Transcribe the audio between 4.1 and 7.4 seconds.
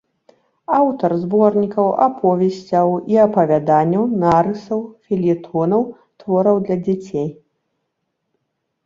нарысаў, фельетонаў, твораў для дзяцей.